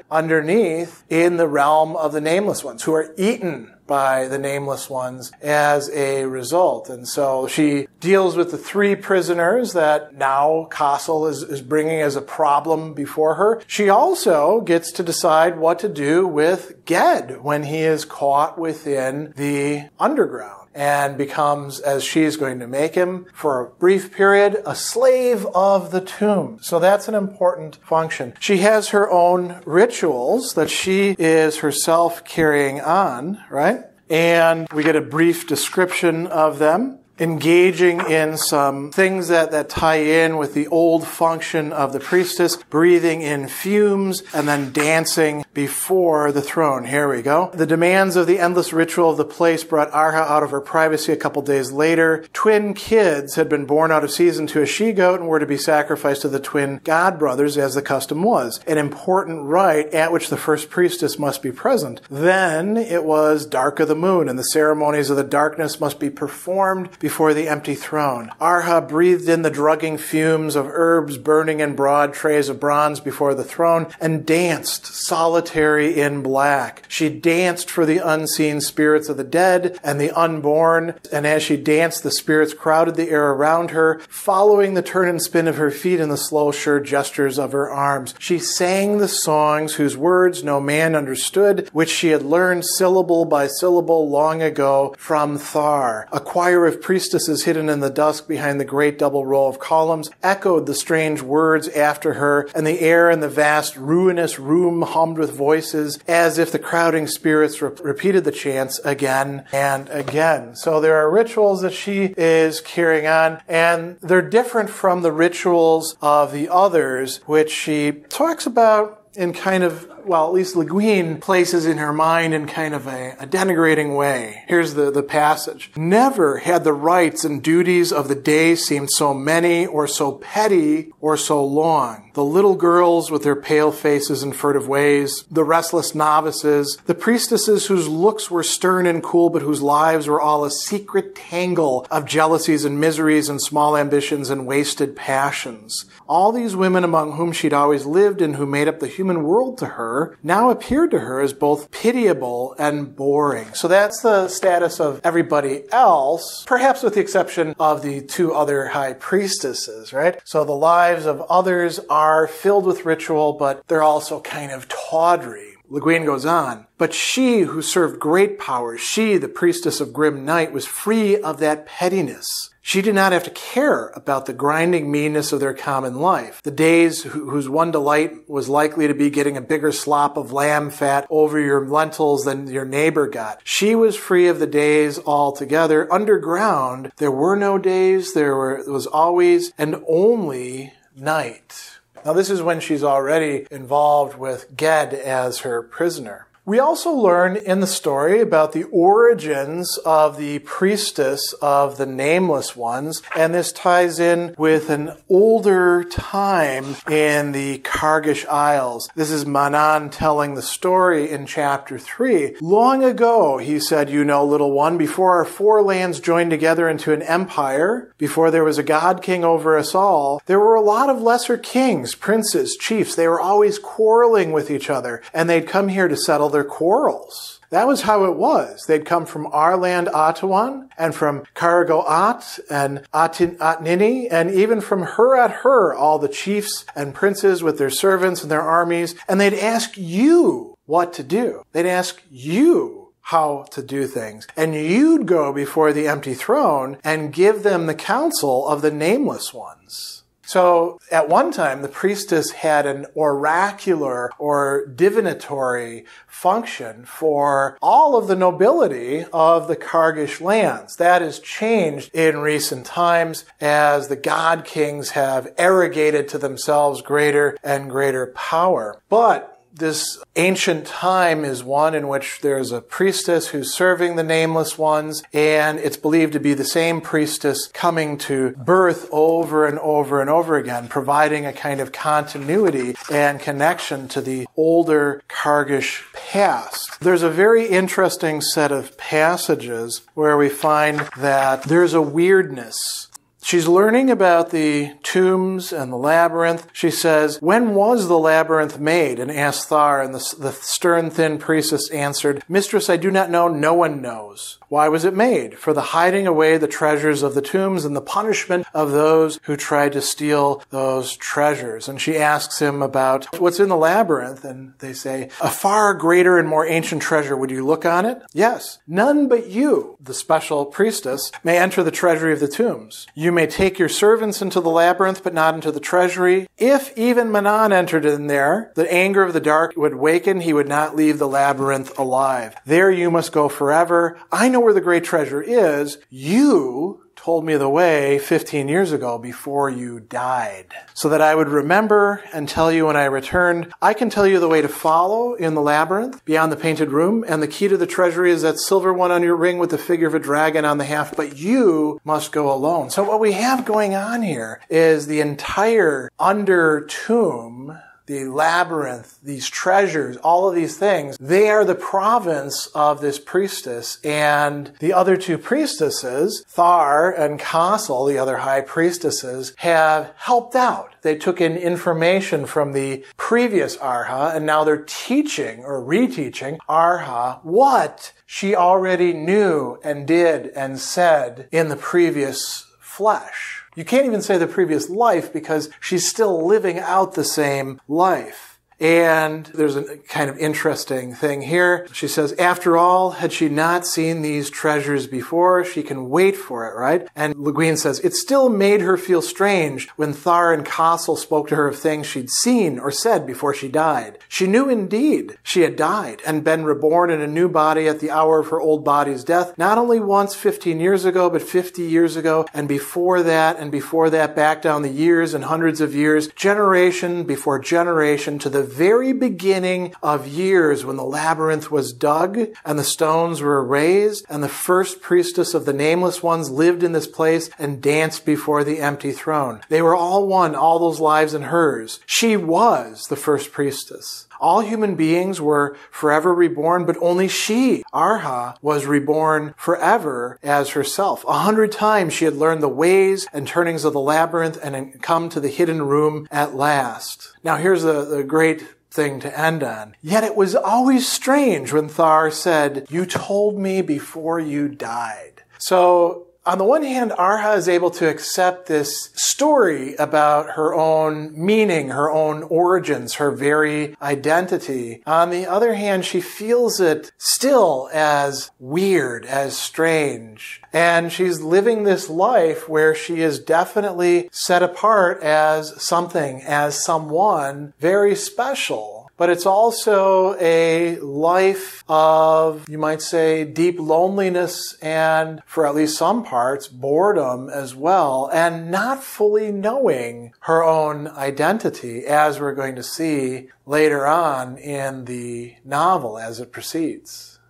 underneath 0.10 1.02
in 1.08 1.38
the 1.38 1.48
realm 1.48 1.96
of 1.96 2.12
the 2.12 2.20
nameless 2.20 2.62
ones, 2.62 2.84
who 2.84 2.94
are 2.94 3.12
eaten 3.16 3.74
by 3.88 4.28
the 4.28 4.38
nameless 4.38 4.88
ones 4.88 5.32
as 5.42 5.90
a 5.90 6.24
result. 6.26 6.88
And 6.88 7.08
so 7.08 7.48
she 7.48 7.88
deals 7.98 8.36
with 8.36 8.52
the 8.52 8.58
three 8.58 8.94
prisoners 8.94 9.72
that 9.72 10.14
now 10.14 10.68
Kassel 10.70 11.28
is, 11.28 11.42
is 11.42 11.62
bringing 11.62 12.00
as 12.00 12.14
a 12.14 12.20
problem 12.20 12.94
before 12.94 13.34
her. 13.34 13.60
She 13.66 13.88
also 13.88 14.60
gets 14.60 14.92
to 14.92 15.02
decide 15.02 15.58
what 15.58 15.80
to 15.80 15.88
do 15.88 16.26
with 16.26 16.84
Ged 16.84 17.42
when 17.42 17.64
he 17.64 17.78
is 17.78 18.04
caught 18.04 18.58
within 18.58 19.32
the 19.36 19.88
underground 19.98 20.57
and 20.74 21.18
becomes, 21.18 21.80
as 21.80 22.04
she's 22.04 22.36
going 22.36 22.58
to 22.60 22.66
make 22.66 22.94
him 22.94 23.26
for 23.32 23.60
a 23.60 23.70
brief 23.70 24.12
period, 24.12 24.62
a 24.66 24.74
slave 24.74 25.46
of 25.54 25.90
the 25.90 26.00
tomb. 26.00 26.58
So 26.62 26.78
that's 26.78 27.08
an 27.08 27.14
important 27.14 27.76
function. 27.76 28.34
She 28.40 28.58
has 28.58 28.88
her 28.90 29.10
own 29.10 29.60
rituals 29.64 30.54
that 30.54 30.70
she 30.70 31.16
is 31.18 31.58
herself 31.58 32.24
carrying 32.24 32.80
on, 32.80 33.42
right? 33.50 33.84
And 34.10 34.68
we 34.72 34.82
get 34.82 34.96
a 34.96 35.02
brief 35.02 35.46
description 35.46 36.26
of 36.26 36.58
them 36.58 36.98
engaging 37.18 38.00
in 38.00 38.36
some 38.36 38.90
things 38.90 39.28
that, 39.28 39.50
that 39.50 39.68
tie 39.68 39.96
in 39.96 40.36
with 40.36 40.54
the 40.54 40.66
old 40.68 41.06
function 41.06 41.72
of 41.72 41.92
the 41.92 42.00
priestess, 42.00 42.56
breathing 42.56 43.22
in 43.22 43.48
fumes 43.48 44.22
and 44.32 44.46
then 44.46 44.72
dancing 44.72 45.44
before 45.54 46.32
the 46.32 46.42
throne. 46.42 46.84
Here 46.84 47.08
we 47.08 47.22
go. 47.22 47.50
The 47.52 47.66
demands 47.66 48.16
of 48.16 48.26
the 48.26 48.38
endless 48.38 48.72
ritual 48.72 49.10
of 49.10 49.16
the 49.16 49.24
place 49.24 49.64
brought 49.64 49.92
Arha 49.92 50.18
out 50.18 50.42
of 50.42 50.50
her 50.50 50.60
privacy 50.60 51.12
a 51.12 51.16
couple 51.16 51.42
days 51.42 51.72
later. 51.72 52.24
Twin 52.32 52.74
kids 52.74 53.34
had 53.34 53.48
been 53.48 53.66
born 53.66 53.90
out 53.90 54.04
of 54.04 54.10
season 54.10 54.46
to 54.48 54.62
a 54.62 54.66
she-goat 54.66 55.20
and 55.20 55.28
were 55.28 55.40
to 55.40 55.46
be 55.46 55.56
sacrificed 55.56 56.22
to 56.22 56.28
the 56.28 56.40
twin 56.40 56.80
god 56.84 57.18
brothers 57.18 57.58
as 57.58 57.74
the 57.74 57.82
custom 57.82 58.22
was. 58.22 58.60
An 58.66 58.78
important 58.78 59.44
rite 59.44 59.92
at 59.92 60.12
which 60.12 60.28
the 60.28 60.36
first 60.36 60.70
priestess 60.70 61.18
must 61.18 61.42
be 61.42 61.50
present. 61.50 62.00
Then 62.10 62.76
it 62.76 63.04
was 63.04 63.46
dark 63.46 63.80
of 63.80 63.88
the 63.88 63.94
moon 63.94 64.28
and 64.28 64.38
the 64.38 64.44
ceremonies 64.44 65.10
of 65.10 65.16
the 65.16 65.24
darkness 65.24 65.80
must 65.80 65.98
be 65.98 66.10
performed 66.10 66.98
before 67.08 67.32
the 67.32 67.48
empty 67.48 67.74
throne. 67.74 68.30
Arha 68.38 68.82
breathed 68.82 69.30
in 69.30 69.40
the 69.40 69.50
drugging 69.50 69.96
fumes 69.96 70.54
of 70.54 70.66
herbs 70.68 71.16
burning 71.16 71.58
in 71.58 71.74
broad 71.74 72.12
trays 72.12 72.50
of 72.50 72.60
bronze 72.60 73.00
before 73.00 73.34
the 73.34 73.42
throne 73.42 73.86
and 73.98 74.26
danced 74.26 74.84
solitary 74.84 75.98
in 75.98 76.22
black. 76.22 76.84
She 76.86 77.08
danced 77.08 77.70
for 77.70 77.86
the 77.86 78.06
unseen 78.06 78.60
spirits 78.60 79.08
of 79.08 79.16
the 79.16 79.24
dead 79.24 79.80
and 79.82 79.98
the 79.98 80.10
unborn, 80.10 80.96
and 81.10 81.26
as 81.26 81.42
she 81.42 81.56
danced, 81.56 82.02
the 82.02 82.10
spirits 82.10 82.52
crowded 82.52 82.96
the 82.96 83.08
air 83.08 83.30
around 83.30 83.70
her, 83.70 84.00
following 84.10 84.74
the 84.74 84.82
turn 84.82 85.08
and 85.08 85.22
spin 85.22 85.48
of 85.48 85.56
her 85.56 85.70
feet 85.70 86.00
and 86.00 86.12
the 86.12 86.18
slow, 86.18 86.52
sure 86.52 86.78
gestures 86.78 87.38
of 87.38 87.52
her 87.52 87.70
arms. 87.70 88.14
She 88.18 88.38
sang 88.38 88.98
the 88.98 89.08
songs 89.08 89.76
whose 89.76 89.96
words 89.96 90.44
no 90.44 90.60
man 90.60 90.94
understood, 90.94 91.70
which 91.72 91.88
she 91.88 92.08
had 92.08 92.22
learned 92.22 92.66
syllable 92.66 93.24
by 93.24 93.46
syllable 93.46 94.10
long 94.10 94.42
ago 94.42 94.94
from 94.98 95.38
Thar. 95.38 96.06
A 96.12 96.20
choir 96.20 96.66
of 96.66 96.82
priests 96.82 96.97
priestesses 96.98 97.44
hidden 97.44 97.68
in 97.68 97.78
the 97.78 97.90
dusk 97.90 98.26
behind 98.26 98.58
the 98.58 98.64
great 98.64 98.98
double 98.98 99.24
row 99.24 99.46
of 99.46 99.60
columns 99.60 100.10
echoed 100.20 100.66
the 100.66 100.74
strange 100.74 101.22
words 101.22 101.68
after 101.68 102.14
her, 102.14 102.48
and 102.56 102.66
the 102.66 102.80
air 102.80 103.08
in 103.08 103.20
the 103.20 103.28
vast, 103.28 103.76
ruinous 103.76 104.36
room 104.36 104.82
hummed 104.82 105.16
with 105.16 105.30
voices 105.30 106.00
as 106.08 106.38
if 106.38 106.50
the 106.50 106.58
crowding 106.58 107.06
spirits 107.06 107.62
re- 107.62 107.70
repeated 107.84 108.24
the 108.24 108.32
chants 108.32 108.80
again 108.80 109.44
and 109.52 109.88
again. 109.90 110.56
So 110.56 110.80
there 110.80 110.96
are 110.96 111.08
rituals 111.08 111.62
that 111.62 111.72
she 111.72 112.14
is 112.16 112.60
carrying 112.60 113.06
on, 113.06 113.40
and 113.46 113.96
they're 114.00 114.20
different 114.20 114.68
from 114.68 115.02
the 115.02 115.12
rituals 115.12 115.96
of 116.02 116.32
the 116.32 116.48
others, 116.48 117.18
which 117.26 117.52
she 117.52 117.92
talks 118.08 118.44
about 118.44 119.04
in 119.14 119.32
kind 119.32 119.62
of 119.62 119.88
well, 120.08 120.26
at 120.26 120.32
least 120.32 120.56
Le 120.56 120.64
Guin 120.64 121.20
places 121.20 121.66
in 121.66 121.78
her 121.78 121.92
mind 121.92 122.32
in 122.32 122.46
kind 122.46 122.74
of 122.74 122.86
a, 122.86 123.16
a 123.20 123.26
denigrating 123.26 123.96
way. 123.96 124.44
Here's 124.48 124.74
the, 124.74 124.90
the 124.90 125.02
passage. 125.02 125.70
Never 125.76 126.38
had 126.38 126.64
the 126.64 126.72
rites 126.72 127.24
and 127.24 127.42
duties 127.42 127.92
of 127.92 128.08
the 128.08 128.14
day 128.14 128.54
seemed 128.54 128.90
so 128.90 129.12
many 129.12 129.66
or 129.66 129.86
so 129.86 130.12
petty 130.12 130.92
or 131.00 131.16
so 131.16 131.44
long. 131.44 132.10
The 132.14 132.24
little 132.24 132.56
girls 132.56 133.10
with 133.10 133.22
their 133.22 133.36
pale 133.36 133.70
faces 133.70 134.22
and 134.22 134.34
furtive 134.34 134.66
ways, 134.66 135.24
the 135.30 135.44
restless 135.44 135.94
novices, 135.94 136.78
the 136.86 136.94
priestesses 136.94 137.66
whose 137.66 137.86
looks 137.86 138.30
were 138.30 138.42
stern 138.42 138.86
and 138.86 139.02
cool, 139.02 139.30
but 139.30 139.42
whose 139.42 139.62
lives 139.62 140.08
were 140.08 140.20
all 140.20 140.44
a 140.44 140.50
secret 140.50 141.14
tangle 141.14 141.86
of 141.90 142.06
jealousies 142.06 142.64
and 142.64 142.80
miseries 142.80 143.28
and 143.28 143.40
small 143.40 143.76
ambitions 143.76 144.30
and 144.30 144.46
wasted 144.46 144.96
passions. 144.96 145.84
All 146.08 146.32
these 146.32 146.56
women 146.56 146.82
among 146.82 147.12
whom 147.12 147.32
she'd 147.32 147.52
always 147.52 147.86
lived 147.86 148.22
and 148.22 148.36
who 148.36 148.46
made 148.46 148.68
up 148.68 148.80
the 148.80 148.88
human 148.88 149.22
world 149.22 149.58
to 149.58 149.66
her 149.66 149.97
now 150.22 150.50
appeared 150.50 150.90
to 150.92 151.00
her 151.00 151.20
as 151.20 151.32
both 151.32 151.70
pitiable 151.70 152.54
and 152.58 152.94
boring. 152.94 153.52
So 153.54 153.68
that's 153.68 154.00
the 154.00 154.28
status 154.28 154.80
of 154.80 155.00
everybody 155.04 155.64
else, 155.72 156.44
perhaps 156.46 156.82
with 156.82 156.94
the 156.94 157.00
exception 157.00 157.54
of 157.58 157.82
the 157.82 158.00
two 158.02 158.34
other 158.34 158.68
high 158.68 158.94
priestesses, 158.94 159.92
right? 159.92 160.20
So 160.24 160.44
the 160.44 160.52
lives 160.52 161.06
of 161.06 161.20
others 161.22 161.80
are 161.90 162.26
filled 162.26 162.66
with 162.66 162.84
ritual, 162.84 163.32
but 163.34 163.66
they're 163.68 163.82
also 163.82 164.20
kind 164.20 164.52
of 164.52 164.68
tawdry. 164.68 165.47
Le 165.70 165.80
Guin 165.80 166.06
goes 166.06 166.24
on, 166.24 166.66
but 166.78 166.94
she 166.94 167.40
who 167.40 167.60
served 167.60 168.00
great 168.00 168.38
powers, 168.38 168.80
she, 168.80 169.18
the 169.18 169.28
priestess 169.28 169.80
of 169.80 169.92
grim 169.92 170.24
night, 170.24 170.50
was 170.50 170.64
free 170.64 171.16
of 171.20 171.38
that 171.40 171.66
pettiness. 171.66 172.48
She 172.62 172.80
did 172.80 172.94
not 172.94 173.12
have 173.12 173.24
to 173.24 173.30
care 173.30 173.88
about 173.88 174.26
the 174.26 174.32
grinding 174.32 174.90
meanness 174.90 175.32
of 175.32 175.40
their 175.40 175.54
common 175.54 175.96
life, 175.96 176.42
the 176.42 176.50
days 176.50 177.02
whose 177.02 177.48
one 177.48 177.70
delight 177.70 178.28
was 178.28 178.48
likely 178.48 178.86
to 178.86 178.94
be 178.94 179.10
getting 179.10 179.36
a 179.36 179.42
bigger 179.42 179.72
slop 179.72 180.16
of 180.16 180.32
lamb 180.32 180.70
fat 180.70 181.06
over 181.10 181.38
your 181.38 181.66
lentils 181.66 182.24
than 182.24 182.46
your 182.46 182.64
neighbor 182.64 183.06
got. 183.06 183.40
She 183.44 183.74
was 183.74 183.96
free 183.96 184.28
of 184.28 184.38
the 184.38 184.46
days 184.46 184.98
altogether. 184.98 185.90
Underground, 185.92 186.92
there 186.96 187.10
were 187.10 187.36
no 187.36 187.58
days, 187.58 188.14
there 188.14 188.34
were, 188.34 188.62
was 188.66 188.86
always 188.86 189.52
and 189.56 189.82
only 189.86 190.72
night. 190.94 191.77
Now, 192.04 192.12
this 192.12 192.30
is 192.30 192.40
when 192.42 192.60
she's 192.60 192.84
already 192.84 193.46
involved 193.50 194.16
with 194.18 194.56
Ged 194.56 194.94
as 194.94 195.40
her 195.40 195.62
prisoner. 195.62 196.27
We 196.48 196.60
also 196.60 196.90
learn 196.90 197.36
in 197.36 197.60
the 197.60 197.66
story 197.66 198.22
about 198.22 198.52
the 198.52 198.64
origins 198.64 199.76
of 199.84 200.16
the 200.16 200.38
priestess 200.38 201.34
of 201.42 201.76
the 201.76 201.84
nameless 201.84 202.56
ones, 202.56 203.02
and 203.14 203.34
this 203.34 203.52
ties 203.52 204.00
in 204.00 204.34
with 204.38 204.70
an 204.70 204.92
older 205.10 205.84
time 205.84 206.76
in 206.90 207.32
the 207.32 207.58
Kargish 207.58 208.26
Isles. 208.28 208.88
This 208.96 209.10
is 209.10 209.26
Manan 209.26 209.90
telling 209.90 210.36
the 210.36 210.40
story 210.40 211.10
in 211.10 211.26
chapter 211.26 211.78
3. 211.78 212.36
Long 212.40 212.82
ago, 212.82 213.36
he 213.36 213.60
said, 213.60 213.90
you 213.90 214.02
know, 214.02 214.24
little 214.24 214.52
one, 214.52 214.78
before 214.78 215.18
our 215.18 215.26
four 215.26 215.62
lands 215.62 216.00
joined 216.00 216.30
together 216.30 216.66
into 216.66 216.94
an 216.94 217.02
empire, 217.02 217.92
before 217.98 218.30
there 218.30 218.42
was 218.42 218.56
a 218.56 218.62
god 218.62 219.02
king 219.02 219.22
over 219.22 219.58
us 219.58 219.74
all, 219.74 220.22
there 220.24 220.40
were 220.40 220.54
a 220.54 220.62
lot 220.62 220.88
of 220.88 221.02
lesser 221.02 221.36
kings, 221.36 221.94
princes, 221.94 222.56
chiefs. 222.56 222.94
They 222.94 223.06
were 223.06 223.20
always 223.20 223.58
quarreling 223.58 224.32
with 224.32 224.50
each 224.50 224.70
other, 224.70 225.02
and 225.12 225.28
they'd 225.28 225.46
come 225.46 225.68
here 225.68 225.88
to 225.88 225.96
settle 225.98 226.30
their 226.30 226.37
quarrels. 226.44 227.40
That 227.50 227.66
was 227.66 227.82
how 227.82 228.04
it 228.04 228.16
was. 228.16 228.64
They'd 228.66 228.84
come 228.84 229.06
from 229.06 229.26
our 229.28 229.56
land, 229.56 229.88
Atuan, 229.88 230.68
and 230.76 230.94
from 230.94 231.24
Karego-At 231.34 232.38
and 232.50 232.82
Atin, 232.92 233.36
Atnini, 233.36 234.08
and 234.10 234.30
even 234.30 234.60
from 234.60 234.82
Hur-at-Hur, 234.82 235.74
all 235.74 235.98
the 235.98 236.08
chiefs 236.08 236.66
and 236.76 236.94
princes 236.94 237.42
with 237.42 237.58
their 237.58 237.70
servants 237.70 238.22
and 238.22 238.30
their 238.30 238.42
armies, 238.42 238.94
and 239.08 239.20
they'd 239.20 239.34
ask 239.34 239.76
you 239.76 240.56
what 240.66 240.92
to 240.94 241.02
do. 241.02 241.42
They'd 241.52 241.66
ask 241.66 242.02
you 242.10 242.92
how 243.00 243.46
to 243.50 243.62
do 243.62 243.86
things. 243.86 244.26
And 244.36 244.54
you'd 244.54 245.06
go 245.06 245.32
before 245.32 245.72
the 245.72 245.88
empty 245.88 246.12
throne 246.12 246.76
and 246.84 247.10
give 247.10 247.42
them 247.42 247.64
the 247.64 247.74
counsel 247.74 248.46
of 248.46 248.60
the 248.60 248.70
nameless 248.70 249.32
ones. 249.32 250.02
So 250.28 250.78
at 250.92 251.08
one 251.08 251.32
time, 251.32 251.62
the 251.62 251.68
priestess 251.68 252.32
had 252.32 252.66
an 252.66 252.84
oracular 252.94 254.10
or 254.18 254.66
divinatory 254.66 255.86
function 256.06 256.84
for 256.84 257.56
all 257.62 257.96
of 257.96 258.08
the 258.08 258.14
nobility 258.14 259.06
of 259.10 259.48
the 259.48 259.56
Kargish 259.56 260.20
lands. 260.20 260.76
That 260.76 261.00
has 261.00 261.18
changed 261.18 261.94
in 261.94 262.18
recent 262.18 262.66
times 262.66 263.24
as 263.40 263.88
the 263.88 263.96
god 263.96 264.44
kings 264.44 264.90
have 264.90 265.32
arrogated 265.38 266.08
to 266.08 266.18
themselves 266.18 266.82
greater 266.82 267.38
and 267.42 267.70
greater 267.70 268.08
power. 268.08 268.82
But 268.90 269.37
this 269.58 270.02
ancient 270.16 270.66
time 270.66 271.24
is 271.24 271.42
one 271.42 271.74
in 271.74 271.88
which 271.88 272.20
there's 272.20 272.52
a 272.52 272.60
priestess 272.60 273.28
who's 273.28 273.52
serving 273.52 273.96
the 273.96 274.02
nameless 274.02 274.56
ones, 274.56 275.02
and 275.12 275.58
it's 275.58 275.76
believed 275.76 276.12
to 276.12 276.20
be 276.20 276.34
the 276.34 276.44
same 276.44 276.80
priestess 276.80 277.48
coming 277.48 277.98
to 277.98 278.30
birth 278.32 278.88
over 278.92 279.46
and 279.46 279.58
over 279.58 280.00
and 280.00 280.10
over 280.10 280.36
again, 280.36 280.68
providing 280.68 281.26
a 281.26 281.32
kind 281.32 281.60
of 281.60 281.72
continuity 281.72 282.74
and 282.90 283.20
connection 283.20 283.88
to 283.88 284.00
the 284.00 284.26
older 284.36 285.02
Kargish 285.08 285.82
past. 285.92 286.80
There's 286.80 287.02
a 287.02 287.10
very 287.10 287.46
interesting 287.46 288.20
set 288.20 288.52
of 288.52 288.76
passages 288.78 289.82
where 289.94 290.16
we 290.16 290.28
find 290.28 290.88
that 290.96 291.42
there's 291.44 291.74
a 291.74 291.82
weirdness 291.82 292.87
She's 293.28 293.46
learning 293.46 293.90
about 293.90 294.30
the 294.30 294.72
tombs 294.82 295.52
and 295.52 295.70
the 295.70 295.76
labyrinth. 295.76 296.46
She 296.54 296.70
says, 296.70 297.18
When 297.20 297.54
was 297.54 297.86
the 297.86 297.98
labyrinth 297.98 298.58
made? 298.58 298.98
And 298.98 299.10
asked 299.10 299.50
Thar, 299.50 299.82
and 299.82 299.94
the, 299.94 300.16
the, 300.18 300.32
stern, 300.32 300.88
thin 300.88 301.18
priestess 301.18 301.68
answered, 301.68 302.24
Mistress, 302.26 302.70
I 302.70 302.78
do 302.78 302.90
not 302.90 303.10
know. 303.10 303.28
No 303.28 303.52
one 303.52 303.82
knows. 303.82 304.38
Why 304.48 304.70
was 304.70 304.86
it 304.86 304.94
made? 304.94 305.36
For 305.36 305.52
the 305.52 305.60
hiding 305.76 306.06
away 306.06 306.38
the 306.38 306.48
treasures 306.48 307.02
of 307.02 307.12
the 307.12 307.20
tombs 307.20 307.66
and 307.66 307.76
the 307.76 307.82
punishment 307.82 308.46
of 308.54 308.72
those 308.72 309.20
who 309.24 309.36
tried 309.36 309.72
to 309.72 309.82
steal 309.82 310.42
those 310.48 310.96
treasures. 310.96 311.68
And 311.68 311.78
she 311.78 311.98
asks 311.98 312.38
him 312.38 312.62
about 312.62 313.20
what's 313.20 313.40
in 313.40 313.50
the 313.50 313.56
labyrinth, 313.56 314.24
and 314.24 314.54
they 314.60 314.72
say, 314.72 315.10
A 315.20 315.28
far 315.28 315.74
greater 315.74 316.18
and 316.18 316.26
more 316.26 316.46
ancient 316.46 316.80
treasure. 316.80 317.14
Would 317.14 317.30
you 317.30 317.44
look 317.44 317.66
on 317.66 317.84
it? 317.84 318.00
Yes. 318.14 318.58
None 318.66 319.06
but 319.06 319.26
you, 319.26 319.76
the 319.82 319.92
special 319.92 320.46
priestess, 320.46 321.12
may 321.22 321.36
enter 321.36 321.62
the 321.62 321.70
treasury 321.70 322.14
of 322.14 322.20
the 322.20 322.26
tombs. 322.26 322.86
You 322.94 323.17
may 323.18 323.26
take 323.26 323.58
your 323.58 323.68
servants 323.68 324.22
into 324.22 324.40
the 324.40 324.48
labyrinth, 324.48 325.02
but 325.02 325.12
not 325.12 325.34
into 325.34 325.50
the 325.50 325.58
treasury. 325.58 326.28
If 326.38 326.72
even 326.78 327.10
Manan 327.10 327.52
entered 327.52 327.84
in 327.84 328.06
there, 328.06 328.52
the 328.54 328.72
anger 328.72 329.02
of 329.02 329.12
the 329.12 329.18
dark 329.18 329.56
would 329.56 329.74
waken, 329.74 330.20
he 330.20 330.32
would 330.32 330.46
not 330.46 330.76
leave 330.76 331.00
the 331.00 331.08
labyrinth 331.08 331.76
alive. 331.76 332.36
There 332.46 332.70
you 332.70 332.92
must 332.92 333.10
go 333.10 333.28
forever. 333.28 333.98
I 334.12 334.28
know 334.28 334.38
where 334.38 334.54
the 334.54 334.60
great 334.60 334.84
treasure 334.84 335.20
is. 335.20 335.78
You 335.90 336.84
told 336.98 337.24
me 337.24 337.36
the 337.36 337.48
way 337.48 337.96
15 338.00 338.48
years 338.48 338.72
ago 338.72 338.98
before 338.98 339.48
you 339.48 339.78
died, 339.78 340.52
so 340.74 340.88
that 340.88 341.00
I 341.00 341.14
would 341.14 341.28
remember 341.28 342.02
and 342.12 342.28
tell 342.28 342.50
you 342.50 342.66
when 342.66 342.76
I 342.76 342.86
returned. 342.86 343.54
I 343.62 343.72
can 343.72 343.88
tell 343.88 344.04
you 344.04 344.18
the 344.18 344.26
way 344.26 344.42
to 344.42 344.48
follow 344.48 345.14
in 345.14 345.34
the 345.34 345.40
labyrinth 345.40 346.04
beyond 346.04 346.32
the 346.32 346.36
painted 346.36 346.72
room, 346.72 347.04
and 347.06 347.22
the 347.22 347.28
key 347.28 347.46
to 347.46 347.56
the 347.56 347.68
treasury 347.68 348.10
is 348.10 348.22
that 348.22 348.40
silver 348.40 348.72
one 348.72 348.90
on 348.90 349.04
your 349.04 349.14
ring 349.14 349.38
with 349.38 349.50
the 349.50 349.58
figure 349.58 349.86
of 349.86 349.94
a 349.94 350.00
dragon 350.00 350.44
on 350.44 350.58
the 350.58 350.64
half, 350.64 350.96
but 350.96 351.16
you 351.16 351.80
must 351.84 352.10
go 352.10 352.32
alone. 352.32 352.68
So 352.68 352.82
what 352.82 352.98
we 352.98 353.12
have 353.12 353.44
going 353.44 353.76
on 353.76 354.02
here 354.02 354.40
is 354.50 354.88
the 354.88 355.00
entire 355.00 355.90
under 356.00 356.66
tomb 356.66 357.60
the 357.88 358.04
labyrinth, 358.04 358.98
these 359.02 359.28
treasures, 359.28 359.96
all 359.96 360.28
of 360.28 360.34
these 360.34 360.56
things, 360.56 360.96
they 360.98 361.28
are 361.28 361.44
the 361.44 361.54
province 361.56 362.46
of 362.54 362.80
this 362.80 363.00
priestess. 363.00 363.78
And 363.82 364.52
the 364.60 364.72
other 364.72 364.96
two 364.96 365.18
priestesses, 365.18 366.24
Thar 366.28 366.92
and 366.92 367.18
Kassel, 367.18 367.88
the 367.88 367.98
other 367.98 368.18
high 368.18 368.42
priestesses, 368.42 369.32
have 369.38 369.92
helped 369.96 370.36
out. 370.36 370.74
They 370.82 370.96
took 370.96 371.20
in 371.20 371.36
information 371.36 372.26
from 372.26 372.52
the 372.52 372.84
previous 372.96 373.56
Arha, 373.56 374.12
and 374.14 374.24
now 374.24 374.44
they're 374.44 374.64
teaching 374.64 375.44
or 375.44 375.60
reteaching 375.60 376.38
Arha 376.48 377.18
what 377.22 377.92
she 378.06 378.34
already 378.34 378.92
knew 378.92 379.58
and 379.64 379.86
did 379.86 380.28
and 380.28 380.58
said 380.60 381.28
in 381.32 381.48
the 381.48 381.56
previous 381.56 382.46
flesh. 382.60 383.37
You 383.58 383.64
can't 383.64 383.86
even 383.86 384.02
say 384.02 384.18
the 384.18 384.28
previous 384.28 384.70
life 384.70 385.12
because 385.12 385.50
she's 385.58 385.84
still 385.84 386.24
living 386.24 386.60
out 386.60 386.94
the 386.94 387.02
same 387.02 387.60
life. 387.66 388.37
And 388.60 389.26
there's 389.26 389.56
a 389.56 389.76
kind 389.76 390.10
of 390.10 390.18
interesting 390.18 390.92
thing 390.94 391.22
here. 391.22 391.66
She 391.72 391.86
says, 391.86 392.12
after 392.14 392.56
all, 392.56 392.92
had 392.92 393.12
she 393.12 393.28
not 393.28 393.66
seen 393.66 394.02
these 394.02 394.30
treasures 394.30 394.86
before, 394.88 395.44
she 395.44 395.62
can 395.62 395.88
wait 395.88 396.16
for 396.16 396.48
it, 396.48 396.56
right? 396.56 396.88
And 396.96 397.14
Le 397.16 397.32
Guin 397.32 397.56
says, 397.56 397.78
it 397.80 397.94
still 397.94 398.28
made 398.28 398.60
her 398.60 398.76
feel 398.76 399.00
strange 399.00 399.68
when 399.76 399.92
Thar 399.92 400.32
and 400.32 400.44
Kassel 400.44 400.98
spoke 400.98 401.28
to 401.28 401.36
her 401.36 401.46
of 401.46 401.58
things 401.58 401.86
she'd 401.86 402.10
seen 402.10 402.58
or 402.58 402.72
said 402.72 403.06
before 403.06 403.32
she 403.32 403.48
died. 403.48 403.98
She 404.08 404.26
knew 404.26 404.48
indeed 404.48 405.18
she 405.22 405.42
had 405.42 405.54
died 405.54 406.02
and 406.04 406.24
been 406.24 406.44
reborn 406.44 406.90
in 406.90 407.00
a 407.00 407.06
new 407.06 407.28
body 407.28 407.68
at 407.68 407.78
the 407.78 407.90
hour 407.90 408.18
of 408.18 408.28
her 408.28 408.40
old 408.40 408.64
body's 408.64 409.04
death, 409.04 409.38
not 409.38 409.58
only 409.58 409.78
once 409.78 410.14
15 410.16 410.58
years 410.58 410.84
ago, 410.84 411.08
but 411.08 411.22
50 411.22 411.62
years 411.62 411.96
ago, 411.96 412.26
and 412.34 412.48
before 412.48 413.02
that, 413.04 413.38
and 413.38 413.52
before 413.52 413.88
that, 413.90 414.16
back 414.16 414.42
down 414.42 414.62
the 414.62 414.68
years 414.68 415.14
and 415.14 415.24
hundreds 415.24 415.60
of 415.60 415.74
years, 415.74 416.08
generation 416.08 417.04
before 417.04 417.38
generation 417.38 418.18
to 418.18 418.28
the 418.28 418.47
very 418.48 418.92
beginning 418.92 419.74
of 419.82 420.08
years 420.08 420.64
when 420.64 420.76
the 420.76 420.84
labyrinth 420.84 421.50
was 421.50 421.72
dug 421.72 422.18
and 422.44 422.58
the 422.58 422.64
stones 422.64 423.20
were 423.20 423.44
raised 423.44 424.04
and 424.08 424.22
the 424.22 424.28
first 424.28 424.80
priestess 424.80 425.34
of 425.34 425.44
the 425.44 425.52
nameless 425.52 426.02
ones 426.02 426.30
lived 426.30 426.62
in 426.62 426.72
this 426.72 426.86
place 426.86 427.30
and 427.38 427.62
danced 427.62 428.04
before 428.04 428.42
the 428.42 428.60
empty 428.60 428.90
throne. 428.90 429.40
They 429.48 429.62
were 429.62 429.76
all 429.76 430.06
one, 430.06 430.34
all 430.34 430.58
those 430.58 430.80
lives 430.80 431.14
and 431.14 431.26
hers. 431.26 431.80
She 431.86 432.16
was 432.16 432.86
the 432.88 432.96
first 432.96 433.30
priestess. 433.30 434.07
All 434.20 434.40
human 434.40 434.74
beings 434.74 435.20
were 435.20 435.56
forever 435.70 436.14
reborn, 436.14 436.64
but 436.64 436.76
only 436.80 437.08
she, 437.08 437.62
Arha, 437.72 438.36
was 438.42 438.66
reborn 438.66 439.34
forever 439.36 440.18
as 440.22 440.50
herself. 440.50 441.04
A 441.06 441.20
hundred 441.20 441.52
times 441.52 441.92
she 441.92 442.04
had 442.04 442.16
learned 442.16 442.42
the 442.42 442.48
ways 442.48 443.06
and 443.12 443.26
turnings 443.26 443.64
of 443.64 443.72
the 443.72 443.80
labyrinth 443.80 444.38
and 444.42 444.80
come 444.82 445.08
to 445.08 445.20
the 445.20 445.28
hidden 445.28 445.62
room 445.62 446.08
at 446.10 446.34
last. 446.34 447.12
Now 447.22 447.36
here's 447.36 447.62
the, 447.62 447.84
the 447.84 448.04
great 448.04 448.44
thing 448.70 449.00
to 449.00 449.18
end 449.18 449.42
on. 449.42 449.74
Yet 449.82 450.04
it 450.04 450.16
was 450.16 450.34
always 450.34 450.88
strange 450.88 451.52
when 451.52 451.68
Thar 451.68 452.10
said, 452.10 452.66
You 452.70 452.86
told 452.86 453.38
me 453.38 453.62
before 453.62 454.20
you 454.20 454.48
died. 454.48 455.22
So 455.38 456.07
on 456.28 456.36
the 456.36 456.44
one 456.44 456.62
hand, 456.62 456.92
Arha 456.92 457.32
is 457.36 457.48
able 457.48 457.70
to 457.70 457.88
accept 457.88 458.48
this 458.48 458.90
story 458.94 459.74
about 459.76 460.32
her 460.32 460.54
own 460.54 461.10
meaning, 461.16 461.70
her 461.70 461.90
own 461.90 462.22
origins, 462.24 462.96
her 462.96 463.10
very 463.10 463.74
identity. 463.80 464.82
On 464.86 465.08
the 465.08 465.26
other 465.26 465.54
hand, 465.54 465.86
she 465.86 466.02
feels 466.02 466.60
it 466.60 466.92
still 466.98 467.70
as 467.72 468.30
weird, 468.38 469.06
as 469.06 469.38
strange. 469.38 470.42
And 470.52 470.92
she's 470.92 471.22
living 471.22 471.64
this 471.64 471.88
life 471.88 472.46
where 472.46 472.74
she 472.74 473.00
is 473.00 473.18
definitely 473.18 474.10
set 474.12 474.42
apart 474.42 475.02
as 475.02 475.62
something, 475.62 476.20
as 476.20 476.62
someone 476.62 477.54
very 477.58 477.94
special 477.94 478.77
but 478.98 479.08
it's 479.08 479.24
also 479.24 480.16
a 480.20 480.76
life 480.80 481.64
of, 481.68 482.46
you 482.48 482.58
might 482.58 482.82
say, 482.82 483.24
deep 483.24 483.58
loneliness 483.58 484.58
and, 484.60 485.22
for 485.24 485.46
at 485.46 485.54
least 485.54 485.78
some 485.78 486.04
parts, 486.04 486.48
boredom 486.48 487.30
as 487.30 487.54
well, 487.54 488.10
and 488.12 488.50
not 488.50 488.82
fully 488.82 489.32
knowing 489.32 490.12
her 490.20 490.44
own 490.44 490.88
identity, 490.88 491.86
as 491.86 492.20
we're 492.20 492.34
going 492.34 492.56
to 492.56 492.62
see 492.62 493.28
later 493.46 493.86
on 493.86 494.36
in 494.36 494.84
the 494.84 495.36
novel 495.44 495.96
as 495.96 496.20
it 496.20 496.32
proceeds. 496.32 497.20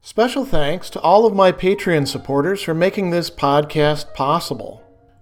Special 0.00 0.44
thanks 0.44 0.90
to 0.90 1.00
all 1.00 1.26
of 1.26 1.34
my 1.34 1.52
Patreon 1.52 2.08
supporters 2.08 2.62
for 2.62 2.74
making 2.74 3.10
this 3.10 3.30
podcast 3.30 4.14
possible. 4.14 4.82